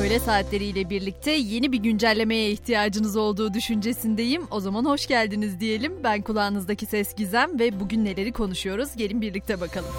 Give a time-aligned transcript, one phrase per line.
[0.00, 4.42] Öğle saatleriyle birlikte yeni bir güncellemeye ihtiyacınız olduğu düşüncesindeyim.
[4.50, 5.92] O zaman hoş geldiniz diyelim.
[6.04, 8.96] Ben kulağınızdaki ses Gizem ve bugün neleri konuşuyoruz?
[8.96, 9.90] Gelin birlikte bakalım.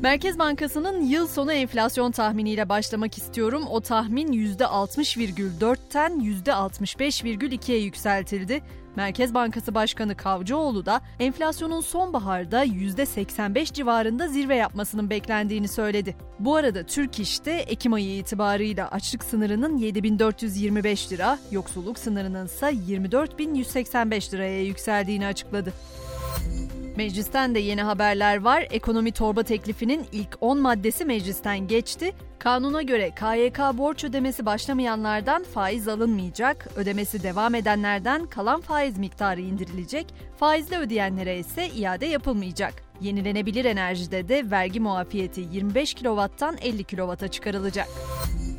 [0.00, 3.64] Merkez Bankası'nın yıl sonu enflasyon tahminiyle başlamak istiyorum.
[3.70, 6.12] O tahmin %60,4'ten
[6.44, 8.62] %65,2'ye yükseltildi.
[8.96, 16.16] Merkez Bankası Başkanı Kavcıoğlu da enflasyonun sonbaharda %85 civarında zirve yapmasının beklendiğini söyledi.
[16.38, 24.34] Bu arada Türk İş'te Ekim ayı itibarıyla açlık sınırının 7425 lira, yoksulluk sınırının ise 24185
[24.34, 25.72] liraya yükseldiğini açıkladı.
[26.96, 28.66] Meclisten de yeni haberler var.
[28.70, 32.14] Ekonomi torba teklifinin ilk 10 maddesi meclisten geçti.
[32.38, 40.06] Kanuna göre KYK borç ödemesi başlamayanlardan faiz alınmayacak, ödemesi devam edenlerden kalan faiz miktarı indirilecek,
[40.36, 42.74] faizle ödeyenlere ise iade yapılmayacak.
[43.00, 47.88] Yenilenebilir enerjide de vergi muafiyeti 25 kW'tan 50 kW'a çıkarılacak.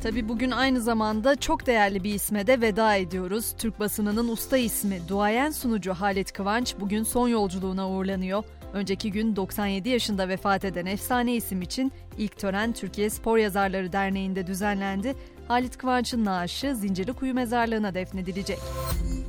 [0.02, 3.54] Tabi bugün aynı zamanda çok değerli bir isme de veda ediyoruz.
[3.58, 8.44] Türk basınının usta ismi, duayen sunucu Halit Kıvanç bugün son yolculuğuna uğurlanıyor.
[8.72, 14.46] Önceki gün 97 yaşında vefat eden efsane isim için ilk tören Türkiye Spor Yazarları Derneği'nde
[14.46, 15.14] düzenlendi.
[15.48, 18.58] Halit Kıvanç'ın naaşı Zincirlikuyu Mezarlığı'na defnedilecek.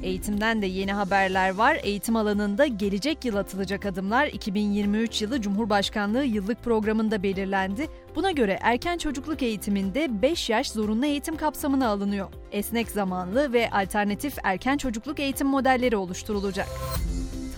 [0.03, 1.79] Eğitimden de yeni haberler var.
[1.83, 7.87] Eğitim alanında gelecek yıl atılacak adımlar 2023 yılı Cumhurbaşkanlığı yıllık programında belirlendi.
[8.15, 12.27] Buna göre erken çocukluk eğitiminde 5 yaş zorunlu eğitim kapsamına alınıyor.
[12.51, 16.67] Esnek zamanlı ve alternatif erken çocukluk eğitim modelleri oluşturulacak.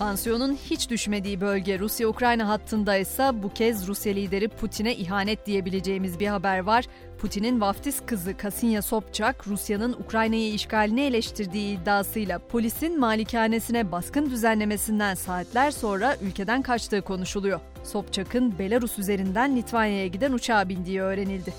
[0.00, 6.26] Tansiyonun hiç düşmediği bölge Rusya-Ukrayna hattında ise bu kez Rusya lideri Putin'e ihanet diyebileceğimiz bir
[6.26, 6.84] haber var.
[7.18, 15.70] Putin'in vaftiz kızı Kasinya Sobçak, Rusya'nın Ukrayna'yı işgalini eleştirdiği iddiasıyla polisin malikanesine baskın düzenlemesinden saatler
[15.70, 17.60] sonra ülkeden kaçtığı konuşuluyor.
[17.84, 21.52] Sobçak'ın Belarus üzerinden Litvanya'ya giden uçağa bindiği öğrenildi.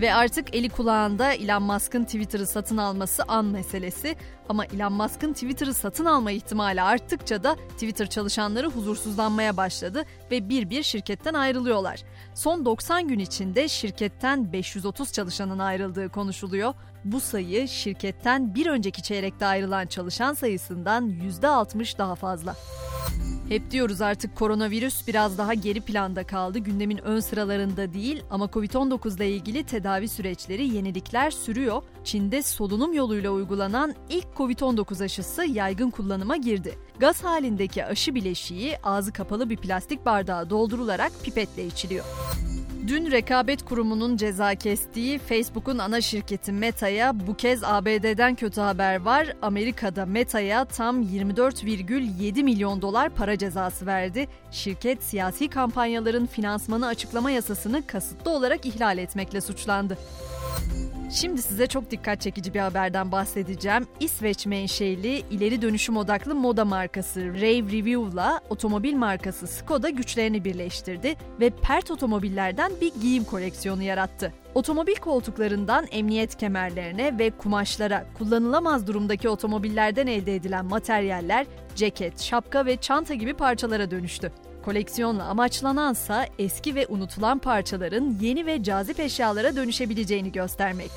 [0.00, 4.16] Ve artık eli kulağında Elon Musk'ın Twitter'ı satın alması an meselesi.
[4.48, 10.70] Ama Elon Musk'ın Twitter'ı satın alma ihtimali arttıkça da Twitter çalışanları huzursuzlanmaya başladı ve bir
[10.70, 12.02] bir şirketten ayrılıyorlar.
[12.34, 16.74] Son 90 gün içinde şirketten 530 çalışanın ayrıldığı konuşuluyor.
[17.04, 22.56] Bu sayı şirketten bir önceki çeyrekte ayrılan çalışan sayısından %60 daha fazla.
[23.48, 26.58] Hep diyoruz artık koronavirüs biraz daha geri planda kaldı.
[26.58, 31.82] Gündemin ön sıralarında değil ama Covid-19 ile ilgili tedavi süreçleri, yenilikler sürüyor.
[32.04, 36.78] Çin'de solunum yoluyla uygulanan ilk Covid-19 aşısı yaygın kullanıma girdi.
[36.98, 42.04] Gaz halindeki aşı bileşiği ağzı kapalı bir plastik bardağa doldurularak pipetle içiliyor.
[42.86, 49.36] Dün rekabet kurumunun ceza kestiği Facebook'un ana şirketi Meta'ya bu kez ABD'den kötü haber var.
[49.42, 54.28] Amerika'da Meta'ya tam 24,7 milyon dolar para cezası verdi.
[54.50, 59.98] Şirket siyasi kampanyaların finansmanı açıklama yasasını kasıtlı olarak ihlal etmekle suçlandı.
[61.14, 63.86] Şimdi size çok dikkat çekici bir haberden bahsedeceğim.
[64.00, 71.50] İsveç menşeli ileri dönüşüm odaklı moda markası Rave Review'la otomobil markası Skoda güçlerini birleştirdi ve
[71.50, 74.32] pert otomobillerden bir giyim koleksiyonu yarattı.
[74.54, 82.76] Otomobil koltuklarından emniyet kemerlerine ve kumaşlara kullanılamaz durumdaki otomobillerden elde edilen materyaller ceket, şapka ve
[82.76, 84.32] çanta gibi parçalara dönüştü.
[84.64, 90.90] Koleksiyonla amaçlanansa eski ve unutulan parçaların yeni ve cazip eşyalara dönüşebileceğini göstermek.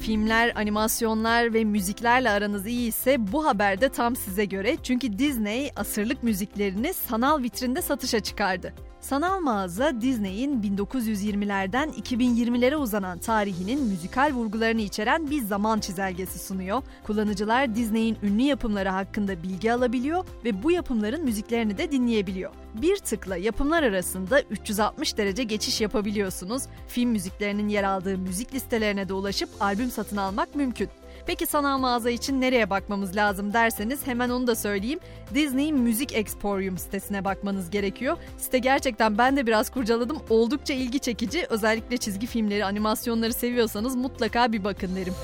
[0.00, 5.72] Filmler, animasyonlar ve müziklerle aranız iyi ise bu haber de tam size göre çünkü Disney
[5.76, 8.72] asırlık müziklerini sanal vitrinde satışa çıkardı.
[9.04, 16.82] Sanal mağaza Disney'in 1920'lerden 2020'lere uzanan tarihinin müzikal vurgularını içeren bir zaman çizelgesi sunuyor.
[17.06, 22.50] Kullanıcılar Disney'in ünlü yapımları hakkında bilgi alabiliyor ve bu yapımların müziklerini de dinleyebiliyor.
[22.74, 26.62] Bir tıkla yapımlar arasında 360 derece geçiş yapabiliyorsunuz.
[26.88, 30.88] Film müziklerinin yer aldığı müzik listelerine de ulaşıp albüm satın almak mümkün.
[31.26, 35.00] Peki sanal mağaza için nereye bakmamız lazım derseniz hemen onu da söyleyeyim.
[35.34, 38.16] Disney Müzik Exporium sitesine bakmanız gerekiyor.
[38.38, 40.18] Site gerçekten ben de biraz kurcaladım.
[40.30, 41.46] Oldukça ilgi çekici.
[41.50, 45.14] Özellikle çizgi filmleri, animasyonları seviyorsanız mutlaka bir bakın derim.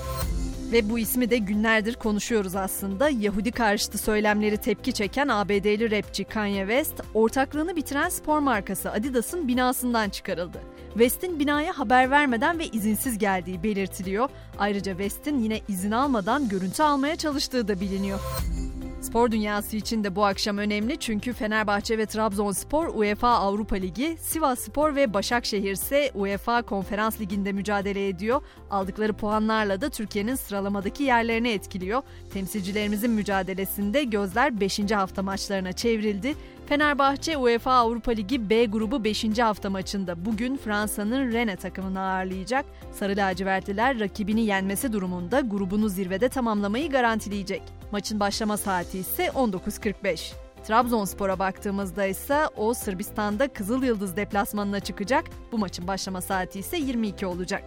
[0.72, 3.08] Ve bu ismi de günlerdir konuşuyoruz aslında.
[3.08, 10.08] Yahudi karşıtı söylemleri tepki çeken ABD'li rapçi Kanye West, ortaklığını bitiren spor markası Adidas'ın binasından
[10.08, 10.60] çıkarıldı.
[10.92, 14.28] West'in binaya haber vermeden ve izinsiz geldiği belirtiliyor.
[14.58, 18.20] Ayrıca West'in yine izin almadan görüntü almaya çalıştığı da biliniyor.
[19.00, 24.58] Spor dünyası için de bu akşam önemli çünkü Fenerbahçe ve Trabzonspor UEFA Avrupa Ligi, Sivas
[24.58, 28.42] Spor ve Başakşehir ise UEFA Konferans Ligi'nde mücadele ediyor.
[28.70, 32.02] Aldıkları puanlarla da Türkiye'nin sıralamadaki yerlerini etkiliyor.
[32.32, 34.90] Temsilcilerimizin mücadelesinde gözler 5.
[34.90, 36.34] hafta maçlarına çevrildi.
[36.66, 39.38] Fenerbahçe UEFA Avrupa Ligi B grubu 5.
[39.38, 42.64] hafta maçında bugün Fransa'nın Rennes takımını ağırlayacak.
[42.92, 47.79] Sarı lacivertliler rakibini yenmesi durumunda grubunu zirvede tamamlamayı garantileyecek.
[47.92, 50.32] Maçın başlama saati ise 19.45.
[50.64, 55.24] Trabzonspor'a baktığımızda ise o Sırbistan'da Kızıl Yıldız deplasmanına çıkacak.
[55.52, 57.64] Bu maçın başlama saati ise 22 olacak.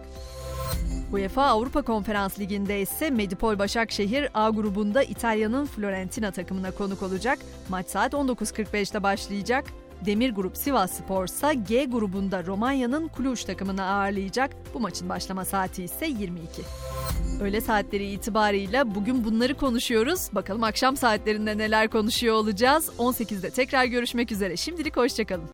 [1.12, 7.38] UEFA Avrupa Konferans Ligi'nde ise Medipol Başakşehir A grubunda İtalya'nın Florentina takımına konuk olacak.
[7.68, 9.64] Maç saat 19.45'te başlayacak.
[10.06, 14.50] Demir Grup Sivas Spor ise G grubunda Romanya'nın Cluj takımını ağırlayacak.
[14.74, 16.62] Bu maçın başlama saati ise 22.
[17.40, 20.28] Öğle saatleri itibarıyla bugün bunları konuşuyoruz.
[20.32, 22.90] Bakalım akşam saatlerinde neler konuşuyor olacağız.
[22.98, 24.56] 18'de tekrar görüşmek üzere.
[24.56, 25.48] Şimdilik hoşçakalın.